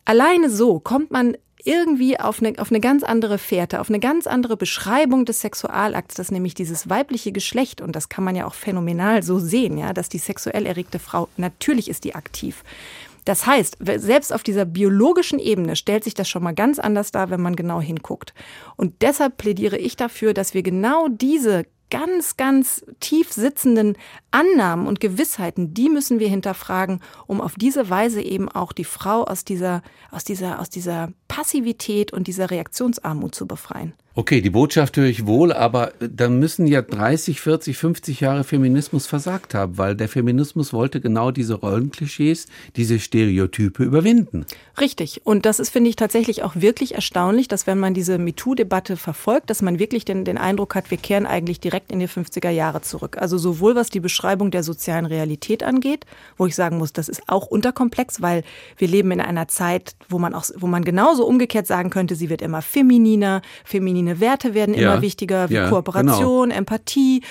[0.06, 4.28] Alleine so kommt man irgendwie auf eine, auf eine ganz andere Fährte, auf eine ganz
[4.28, 8.54] andere Beschreibung des Sexualakts, dass nämlich dieses weibliche Geschlecht, und das kann man ja auch
[8.54, 12.64] phänomenal so sehen, ja, dass die sexuell erregte Frau, natürlich ist die aktiv.
[13.26, 17.30] Das heißt, selbst auf dieser biologischen Ebene stellt sich das schon mal ganz anders dar,
[17.30, 18.34] wenn man genau hinguckt.
[18.78, 23.96] Und deshalb plädiere ich dafür, dass wir genau diese ganz, ganz tief sitzenden
[24.32, 29.24] Annahmen und Gewissheiten, die müssen wir hinterfragen, um auf diese Weise eben auch die Frau
[29.24, 33.94] aus dieser, aus dieser, aus dieser Passivität und dieser Reaktionsarmut zu befreien.
[34.14, 39.08] Okay, die Botschaft höre ich wohl, aber dann müssen ja 30, 40, 50 Jahre Feminismus
[39.08, 44.46] versagt haben, weil der Feminismus wollte genau diese Rollenklischees, diese Stereotype überwinden.
[44.82, 45.22] Richtig.
[45.24, 49.50] Und das ist, finde ich, tatsächlich auch wirklich erstaunlich, dass wenn man diese MeToo-Debatte verfolgt,
[49.50, 52.82] dass man wirklich den, den Eindruck hat, wir kehren eigentlich direkt in die 50er Jahre
[52.82, 53.18] zurück.
[53.18, 57.30] Also sowohl was die Beschreibung der sozialen Realität angeht, wo ich sagen muss, das ist
[57.30, 58.44] auch unterkomplex, weil
[58.76, 62.30] wir leben in einer Zeit, wo man auch, wo man genauso umgekehrt sagen könnte, sie
[62.30, 64.94] wird immer femininer, feminin feminine Werte werden ja.
[64.94, 66.58] immer wichtiger, wie ja, Kooperation, genau.
[66.60, 67.22] Empathie.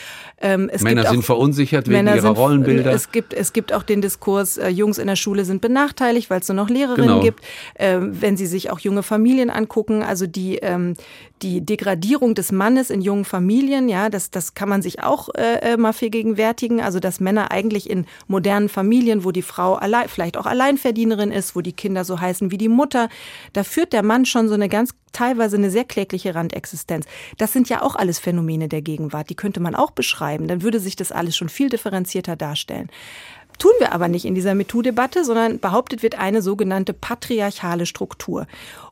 [0.40, 2.92] Ähm, Männer sind verunsichert wegen Männer ihrer sind, Rollenbilder.
[2.92, 6.40] Es gibt, es gibt auch den Diskurs, äh, Jungs in der Schule sind benachteiligt, weil
[6.40, 7.20] es nur noch Lehrerinnen genau.
[7.20, 7.40] gibt.
[7.74, 10.94] Äh, wenn Sie sich auch junge Familien angucken, also die, ähm,
[11.42, 15.72] die Degradierung des Mannes in jungen Familien, ja, das, das kann man sich auch äh,
[15.72, 16.80] äh, mal vergegenwärtigen.
[16.80, 21.54] Also, dass Männer eigentlich in modernen Familien, wo die Frau allein, vielleicht auch Alleinverdienerin ist,
[21.54, 23.08] wo die Kinder so heißen wie die Mutter,
[23.52, 27.06] da führt der Mann schon so eine ganz teilweise eine sehr klägliche Randexistenz.
[27.38, 29.30] Das sind ja auch alles Phänomene der Gegenwart.
[29.30, 30.48] Die könnte man auch beschreiben.
[30.48, 32.90] Dann würde sich das alles schon viel differenzierter darstellen.
[33.60, 38.46] Tun wir aber nicht in dieser MeToo-Debatte, sondern behauptet wird eine sogenannte patriarchale Struktur.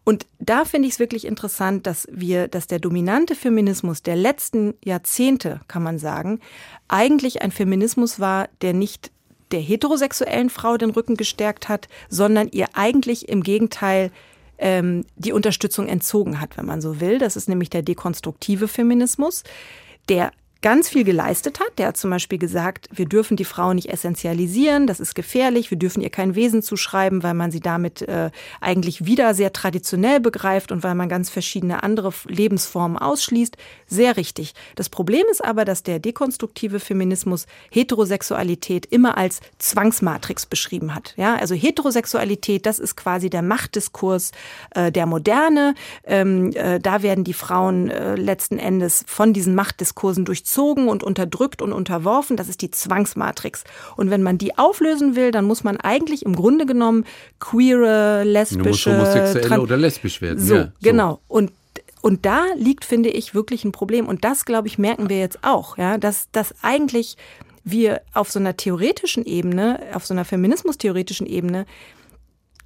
[0.04, 4.74] Und da finde ich es wirklich interessant, dass wir, dass der dominante Feminismus der letzten
[4.84, 6.40] Jahrzehnte, kann man sagen,
[6.86, 9.10] eigentlich ein Feminismus war, der nicht
[9.52, 14.10] der heterosexuellen Frau den Rücken gestärkt hat, sondern ihr eigentlich im Gegenteil
[14.58, 17.18] ähm, die Unterstützung entzogen hat, wenn man so will.
[17.18, 19.44] Das ist nämlich der dekonstruktive Feminismus,
[20.08, 21.78] der ganz viel geleistet hat.
[21.78, 25.78] Der hat zum Beispiel gesagt, wir dürfen die Frau nicht essentialisieren, das ist gefährlich, wir
[25.78, 30.72] dürfen ihr kein Wesen zuschreiben, weil man sie damit äh, eigentlich wieder sehr traditionell begreift
[30.72, 33.56] und weil man ganz verschiedene andere Lebensformen ausschließt.
[33.86, 34.54] Sehr richtig.
[34.74, 41.14] Das Problem ist aber, dass der dekonstruktive Feminismus Heterosexualität immer als Zwangsmatrix beschrieben hat.
[41.16, 44.32] Ja, also Heterosexualität, das ist quasi der Machtdiskurs
[44.70, 45.74] äh, der Moderne.
[46.04, 51.02] Ähm, äh, da werden die Frauen äh, letzten Endes von diesen Machtdiskursen durch durchzogen und
[51.02, 52.36] unterdrückt und unterworfen.
[52.36, 53.64] Das ist die Zwangsmatrix.
[53.96, 57.04] Und wenn man die auflösen will, dann muss man eigentlich im Grunde genommen
[57.38, 60.44] queere, lesbische, homosexuelle oder lesbisch werden.
[60.44, 60.70] So, ja, so.
[60.80, 61.20] genau.
[61.28, 61.52] Und
[62.00, 64.06] und da liegt, finde ich, wirklich ein Problem.
[64.06, 67.16] Und das, glaube ich, merken wir jetzt auch, ja, dass, dass eigentlich
[67.64, 71.66] wir auf so einer theoretischen Ebene, auf so einer feminismus-theoretischen Ebene,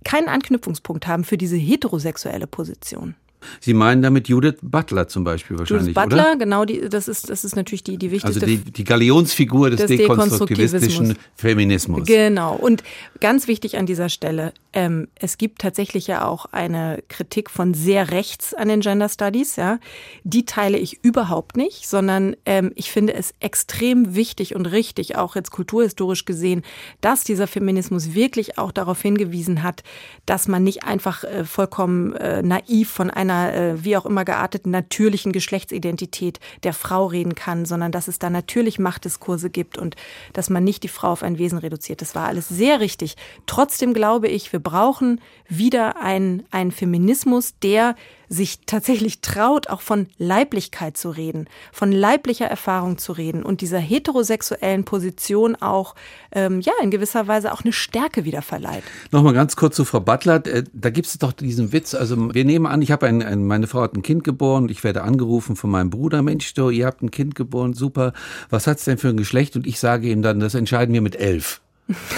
[0.05, 3.14] keinen Anknüpfungspunkt haben für diese heterosexuelle Position.
[3.61, 6.37] Sie meinen damit Judith Butler zum Beispiel wahrscheinlich, Judith Butler, oder?
[6.37, 8.44] genau, die, das, ist, das ist natürlich die, die wichtigste.
[8.44, 12.07] Also die, die Galionsfigur des, des dekonstruktivistischen Feminismus.
[12.07, 12.55] Genau.
[12.55, 12.83] Und
[13.20, 18.11] ganz wichtig an dieser Stelle, ähm, es gibt tatsächlich ja auch eine Kritik von sehr
[18.11, 19.57] rechts an den Gender Studies.
[19.57, 19.78] Ja,
[20.24, 25.37] die teile ich überhaupt nicht, sondern ähm, ich finde es extrem wichtig und richtig, auch
[25.37, 26.62] jetzt kulturhistorisch gesehen,
[27.00, 29.83] dass dieser Feminismus wirklich auch darauf hingewiesen hat,
[30.26, 34.71] dass man nicht einfach äh, vollkommen äh, naiv von einer äh, wie auch immer gearteten
[34.71, 39.97] natürlichen Geschlechtsidentität der Frau reden kann, sondern dass es da natürlich Machtdiskurse gibt und
[40.33, 42.01] dass man nicht die Frau auf ein Wesen reduziert.
[42.01, 43.16] Das war alles sehr richtig.
[43.47, 47.95] Trotzdem glaube ich, wir brauchen wieder einen, einen Feminismus, der
[48.33, 53.79] sich tatsächlich traut, auch von Leiblichkeit zu reden, von leiblicher Erfahrung zu reden und dieser
[53.79, 55.95] heterosexuellen Position auch,
[56.33, 58.85] ähm, ja, in gewisser Weise auch eine Stärke wieder verleiht.
[59.11, 60.45] Nochmal ganz kurz zu Frau Butler.
[60.47, 61.95] Äh, da gibt es doch diesen Witz.
[61.95, 64.71] Also wir nehmen an, ich habe ein, ein, meine Frau hat ein Kind geboren und
[64.71, 66.23] ich werde angerufen von meinem Bruder.
[66.23, 68.14] Mensch, du, ihr habt ein Kind geboren, super.
[68.49, 69.57] Was hat's denn für ein Geschlecht?
[69.57, 71.61] Und ich sage ihm dann, das entscheiden wir mit elf.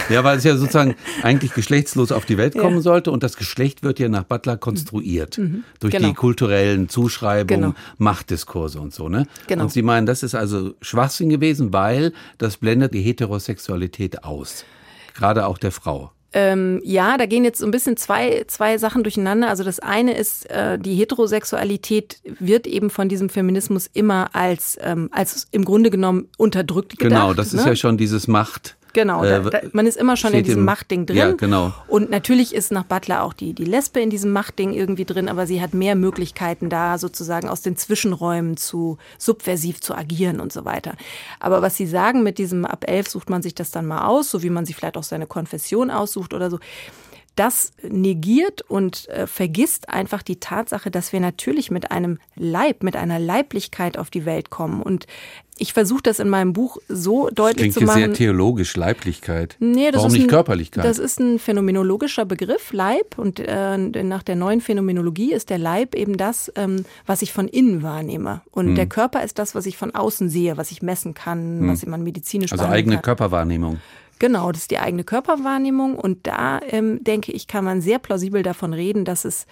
[0.08, 2.82] Ja, weil es ja sozusagen eigentlich geschlechtslos auf die Welt kommen ja.
[2.82, 5.64] sollte und das Geschlecht wird ja nach Butler konstruiert mhm.
[5.80, 6.08] durch genau.
[6.08, 7.74] die kulturellen Zuschreibungen, genau.
[7.98, 9.26] Machtdiskurse und so, ne?
[9.46, 9.64] Genau.
[9.64, 14.64] Und Sie meinen, das ist also Schwachsinn gewesen, weil das blendet die Heterosexualität aus.
[15.14, 16.12] Gerade auch der Frau.
[16.36, 19.48] Ähm, ja, da gehen jetzt so ein bisschen zwei, zwei Sachen durcheinander.
[19.48, 25.08] Also das eine ist, äh, die Heterosexualität wird eben von diesem Feminismus immer als, ähm,
[25.12, 27.20] als im Grunde genommen unterdrückt gedacht.
[27.20, 27.60] Genau, das ne?
[27.60, 28.76] ist ja schon dieses Macht.
[28.94, 31.16] Genau, äh, da, da, man ist immer schon in diesem Machtding drin.
[31.16, 31.74] Ja, genau.
[31.88, 35.46] Und natürlich ist nach Butler auch die, die Lesbe in diesem Machtding irgendwie drin, aber
[35.46, 40.64] sie hat mehr Möglichkeiten da sozusagen aus den Zwischenräumen zu subversiv zu agieren und so
[40.64, 40.94] weiter.
[41.40, 44.30] Aber was Sie sagen mit diesem ab elf sucht man sich das dann mal aus,
[44.30, 46.60] so wie man sich vielleicht auch seine Konfession aussucht oder so
[47.36, 52.96] das negiert und äh, vergisst einfach die Tatsache, dass wir natürlich mit einem Leib, mit
[52.96, 54.82] einer Leiblichkeit auf die Welt kommen.
[54.82, 55.06] Und
[55.56, 57.98] ich versuche das in meinem Buch so deutlich das zu machen.
[57.98, 59.56] sehr theologisch, Leiblichkeit.
[59.60, 60.84] Nee, das Warum ist nicht ein, Körperlichkeit?
[60.84, 63.18] Das ist ein phänomenologischer Begriff, Leib.
[63.18, 67.46] Und äh, nach der neuen Phänomenologie ist der Leib eben das, ähm, was ich von
[67.46, 68.42] innen wahrnehme.
[68.50, 68.74] Und hm.
[68.74, 71.68] der Körper ist das, was ich von außen sehe, was ich messen kann, hm.
[71.68, 73.02] was man medizinisch Also eigene kann.
[73.02, 73.80] Körperwahrnehmung.
[74.18, 75.96] Genau, das ist die eigene Körperwahrnehmung.
[75.96, 79.46] Und da ähm, denke ich, kann man sehr plausibel davon reden, dass es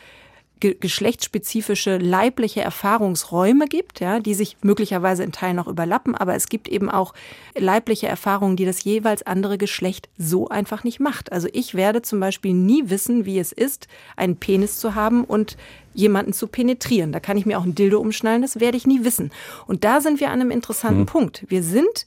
[0.63, 6.49] ge geschlechtsspezifische leibliche Erfahrungsräume gibt, ja, die sich möglicherweise in Teilen noch überlappen, aber es
[6.49, 7.15] gibt eben auch
[7.57, 11.33] leibliche Erfahrungen, die das jeweils andere Geschlecht so einfach nicht macht.
[11.33, 15.57] Also ich werde zum Beispiel nie wissen, wie es ist, einen Penis zu haben und
[15.95, 17.11] jemanden zu penetrieren.
[17.11, 19.33] Da kann ich mir auch ein Dildo umschnallen, das werde ich nie wissen.
[19.67, 21.07] Und da sind wir an einem interessanten hm.
[21.07, 21.45] Punkt.
[21.49, 22.07] Wir sind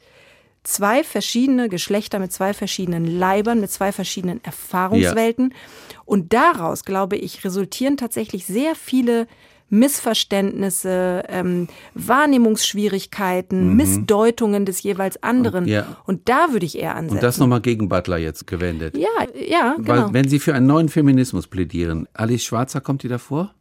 [0.67, 5.51] zwei verschiedene Geschlechter mit zwei verschiedenen Leibern, mit zwei verschiedenen Erfahrungswelten.
[5.51, 5.99] Ja.
[6.06, 9.28] Und daraus, glaube ich, resultieren tatsächlich sehr viele
[9.69, 13.75] Missverständnisse, ähm, Wahrnehmungsschwierigkeiten, mhm.
[13.75, 15.63] Missdeutungen des jeweils anderen.
[15.63, 15.97] Und, ja.
[16.06, 17.17] und da würde ich eher ansetzen.
[17.17, 18.95] Und das nochmal gegen Butler jetzt gewendet.
[18.95, 19.88] Ja, ja, genau.
[19.88, 23.55] Weil wenn Sie für einen neuen Feminismus plädieren, Alice Schwarzer kommt die davor?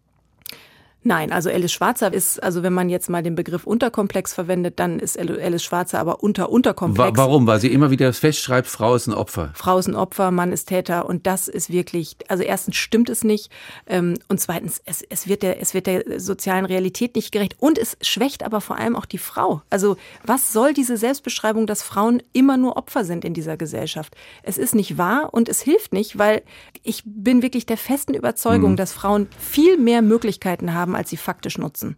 [1.06, 4.98] Nein, also Alice Schwarzer ist, also wenn man jetzt mal den Begriff Unterkomplex verwendet, dann
[4.98, 7.16] ist Alice Schwarzer aber unter Unterkomplex.
[7.18, 7.46] Warum?
[7.46, 9.50] Weil sie immer wieder festschreibt, Frau ist ein Opfer.
[9.54, 13.22] Frau ist ein Opfer, Mann ist Täter und das ist wirklich, also erstens stimmt es
[13.22, 13.52] nicht
[13.86, 17.76] ähm, und zweitens, es, es, wird der, es wird der sozialen Realität nicht gerecht und
[17.76, 19.60] es schwächt aber vor allem auch die Frau.
[19.68, 24.16] Also was soll diese Selbstbeschreibung, dass Frauen immer nur Opfer sind in dieser Gesellschaft?
[24.42, 26.42] Es ist nicht wahr und es hilft nicht, weil
[26.82, 28.76] ich bin wirklich der festen Überzeugung, mhm.
[28.76, 31.96] dass Frauen viel mehr Möglichkeiten haben, als sie faktisch nutzen.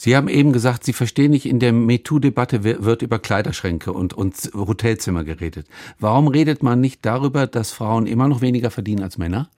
[0.00, 4.36] Sie haben eben gesagt, Sie verstehen nicht, in der MeToo-Debatte wird über Kleiderschränke und, und
[4.54, 5.66] Hotelzimmer geredet.
[5.98, 9.50] Warum redet man nicht darüber, dass Frauen immer noch weniger verdienen als Männer?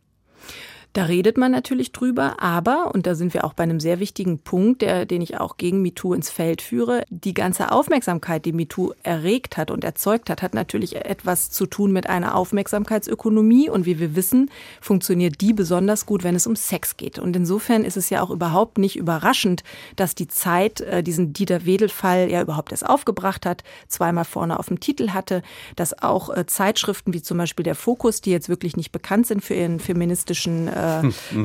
[0.92, 4.40] Da redet man natürlich drüber, aber, und da sind wir auch bei einem sehr wichtigen
[4.40, 8.94] Punkt, der, den ich auch gegen MeToo ins Feld führe, die ganze Aufmerksamkeit, die MeToo
[9.04, 14.00] erregt hat und erzeugt hat, hat natürlich etwas zu tun mit einer Aufmerksamkeitsökonomie und wie
[14.00, 14.50] wir wissen,
[14.80, 17.20] funktioniert die besonders gut, wenn es um Sex geht.
[17.20, 19.62] Und insofern ist es ja auch überhaupt nicht überraschend,
[19.94, 24.66] dass die Zeit äh, diesen Dieter Wedel-Fall ja überhaupt erst aufgebracht hat, zweimal vorne auf
[24.66, 25.42] dem Titel hatte,
[25.76, 29.44] dass auch äh, Zeitschriften wie zum Beispiel der Fokus, die jetzt wirklich nicht bekannt sind
[29.44, 30.79] für ihren feministischen äh.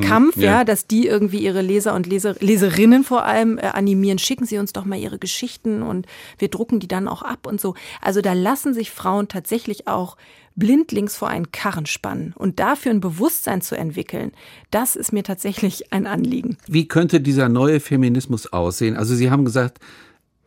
[0.01, 0.43] Kampf, ja.
[0.43, 0.63] ja.
[0.63, 4.73] dass die irgendwie ihre Leser und Leser, Leserinnen vor allem äh, animieren, schicken sie uns
[4.73, 6.05] doch mal ihre Geschichten und
[6.37, 7.75] wir drucken die dann auch ab und so.
[8.01, 10.17] Also da lassen sich Frauen tatsächlich auch
[10.55, 14.31] blindlings vor einen Karren spannen und dafür ein Bewusstsein zu entwickeln,
[14.71, 16.57] das ist mir tatsächlich ein Anliegen.
[16.67, 18.95] Wie könnte dieser neue Feminismus aussehen?
[18.95, 19.79] Also Sie haben gesagt,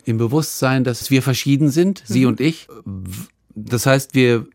[0.05, 2.29] im Bewusstsein, dass wir verschieden sind, Sie mhm.
[2.29, 2.68] und ich.
[3.55, 4.46] Das heißt, wir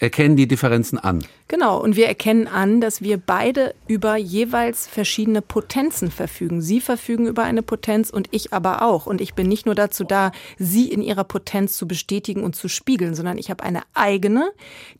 [0.00, 1.24] erkennen die Differenzen an.
[1.48, 6.62] Genau, und wir erkennen an, dass wir beide über jeweils verschiedene Potenzen verfügen.
[6.62, 9.06] Sie verfügen über eine Potenz und ich aber auch.
[9.06, 12.68] Und ich bin nicht nur dazu da, sie in ihrer Potenz zu bestätigen und zu
[12.68, 14.52] spiegeln, sondern ich habe eine eigene,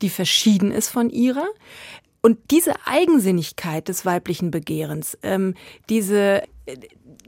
[0.02, 1.46] die verschieden ist von ihrer.
[2.20, 5.54] Und diese Eigensinnigkeit des weiblichen Begehrens, ähm,
[5.88, 6.42] diese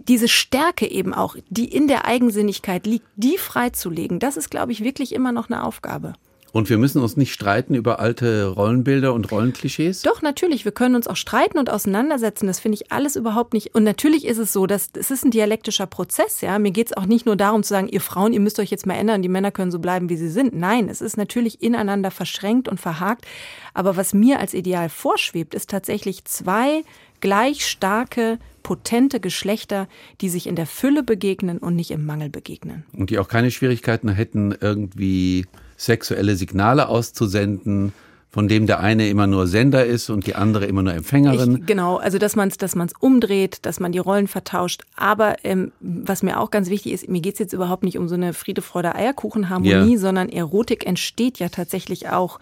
[0.09, 4.83] diese Stärke eben auch, die in der Eigensinnigkeit liegt, die freizulegen, das ist, glaube ich,
[4.83, 6.15] wirklich immer noch eine Aufgabe.
[6.53, 10.03] Und wir müssen uns nicht streiten über alte Rollenbilder und Rollenklischees?
[10.03, 10.65] Doch, natürlich.
[10.65, 12.47] Wir können uns auch streiten und auseinandersetzen.
[12.47, 13.75] Das finde ich alles überhaupt nicht.
[13.75, 16.41] Und natürlich ist es so, dass es ist ein dialektischer Prozess.
[16.41, 18.71] Ja, Mir geht es auch nicht nur darum zu sagen, ihr Frauen, ihr müsst euch
[18.71, 20.55] jetzt mal ändern, die Männer können so bleiben, wie sie sind.
[20.55, 23.27] Nein, es ist natürlich ineinander verschränkt und verhakt.
[23.73, 26.83] Aber was mir als Ideal vorschwebt, ist tatsächlich zwei
[27.21, 29.89] gleich starke, potente Geschlechter,
[30.21, 32.85] die sich in der Fülle begegnen und nicht im Mangel begegnen.
[32.93, 35.47] Und die auch keine Schwierigkeiten hätten, irgendwie
[35.81, 37.93] sexuelle Signale auszusenden,
[38.29, 41.59] von dem der eine immer nur Sender ist und die andere immer nur Empfängerin.
[41.61, 44.83] Ich, genau, also dass man es dass man's umdreht, dass man die Rollen vertauscht.
[44.95, 48.15] Aber ähm, was mir auch ganz wichtig ist, mir geht's jetzt überhaupt nicht um so
[48.15, 49.99] eine Friede, Freude, Eierkuchenharmonie, ja.
[49.99, 52.39] sondern Erotik entsteht ja tatsächlich auch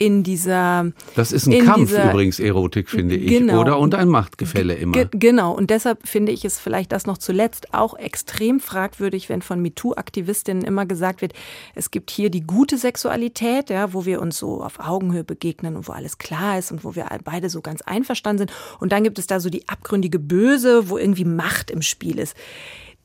[0.00, 0.92] in dieser.
[1.14, 3.28] Das ist ein Kampf dieser, übrigens, Erotik, finde ich.
[3.28, 3.78] Genau, oder?
[3.78, 5.04] Und ein Machtgefälle immer.
[5.04, 5.52] Genau.
[5.52, 10.64] Und deshalb finde ich es vielleicht das noch zuletzt auch extrem fragwürdig, wenn von MeToo-Aktivistinnen
[10.64, 11.34] immer gesagt wird,
[11.74, 15.86] es gibt hier die gute Sexualität, ja, wo wir uns so auf Augenhöhe begegnen und
[15.86, 18.52] wo alles klar ist und wo wir beide so ganz einverstanden sind.
[18.80, 22.34] Und dann gibt es da so die abgründige Böse, wo irgendwie Macht im Spiel ist.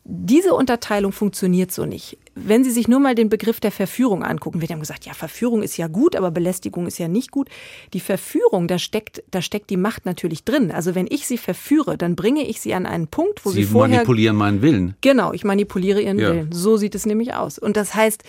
[0.08, 2.20] Diese Unterteilung funktioniert so nicht.
[2.36, 5.64] Wenn Sie sich nur mal den Begriff der Verführung angucken, wir haben gesagt, ja, Verführung
[5.64, 7.50] ist ja gut, aber Belästigung ist ja nicht gut.
[7.94, 10.70] Die Verführung, da steckt, da steckt die Macht natürlich drin.
[10.70, 13.72] Also wenn ich Sie verführe, dann bringe ich Sie an einen Punkt, wo Sie, Sie
[13.72, 13.96] vorher...
[13.96, 14.96] manipulieren meinen Willen.
[15.02, 16.30] Genau, ich manipuliere Ihren ja.
[16.30, 16.52] Willen.
[16.52, 17.58] So sieht es nämlich aus.
[17.58, 18.24] Und das heißt,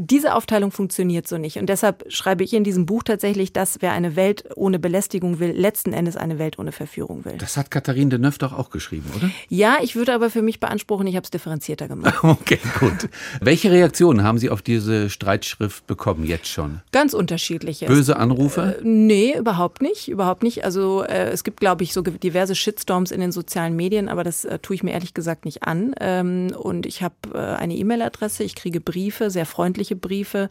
[0.00, 1.58] diese Aufteilung funktioniert so nicht.
[1.58, 5.50] Und deshalb schreibe ich in diesem Buch tatsächlich, dass wer eine Welt ohne Belästigung will,
[5.50, 7.36] letzten Endes eine Welt ohne Verführung will.
[7.38, 9.30] Das hat Katharine Deneuve doch auch geschrieben, oder?
[9.48, 12.18] Ja, ich würde aber für mich beanspruchen, ich habe es differenzierter gemacht.
[12.40, 13.08] Okay, gut.
[13.40, 16.80] Welche Reaktionen haben Sie auf diese Streitschrift bekommen jetzt schon?
[16.92, 17.86] Ganz unterschiedliche.
[17.86, 18.78] Böse Anrufe?
[18.78, 20.08] Äh, nee, überhaupt nicht.
[20.08, 20.64] Überhaupt nicht.
[20.64, 24.44] Also äh, es gibt, glaube ich, so diverse Shitstorms in den sozialen Medien, aber das
[24.44, 25.94] äh, tue ich mir ehrlich gesagt nicht an.
[26.00, 30.48] Ähm, und ich habe äh, eine E-Mail-Adresse, ich kriege Briefe, sehr freundliche persönliche Briefe,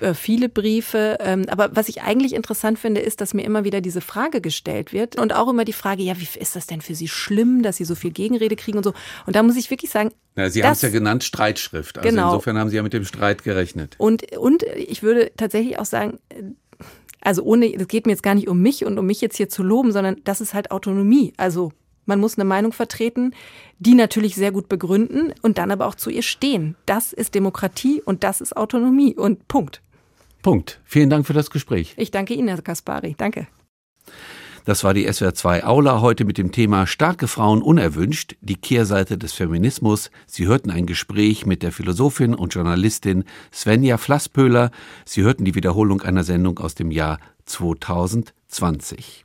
[0.00, 1.18] äh, viele Briefe.
[1.20, 4.92] Ähm, aber was ich eigentlich interessant finde, ist, dass mir immer wieder diese Frage gestellt
[4.92, 7.76] wird und auch immer die Frage, ja, wie ist das denn für Sie schlimm, dass
[7.76, 8.92] Sie so viel Gegenrede kriegen und so.
[9.26, 11.98] Und da muss ich wirklich sagen, ja, Sie haben es ja genannt Streitschrift.
[11.98, 12.28] Also genau.
[12.28, 13.96] insofern haben Sie ja mit dem Streit gerechnet.
[13.98, 16.18] Und, und ich würde tatsächlich auch sagen,
[17.20, 19.48] also ohne, es geht mir jetzt gar nicht um mich und um mich jetzt hier
[19.48, 21.32] zu loben, sondern das ist halt Autonomie.
[21.36, 21.72] Also
[22.08, 23.34] man muss eine Meinung vertreten,
[23.78, 26.74] die natürlich sehr gut begründen und dann aber auch zu ihr stehen.
[26.86, 29.82] Das ist Demokratie und das ist Autonomie und Punkt.
[30.42, 30.80] Punkt.
[30.84, 31.94] Vielen Dank für das Gespräch.
[31.96, 33.14] Ich danke Ihnen, Herr Kaspari.
[33.16, 33.46] Danke.
[34.64, 39.16] Das war die SWR 2 Aula heute mit dem Thema Starke Frauen unerwünscht, die Kehrseite
[39.16, 40.10] des Feminismus.
[40.26, 44.70] Sie hörten ein Gespräch mit der Philosophin und Journalistin Svenja Flasspöhler.
[45.06, 49.24] Sie hörten die Wiederholung einer Sendung aus dem Jahr 2020.